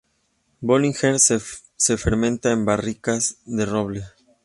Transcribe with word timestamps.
Bollinger 0.61 1.19
se 1.19 1.95
fermenta 1.99 2.51
en 2.53 2.65
barricas 2.65 3.37
de 3.45 3.67
roble. 3.67 4.03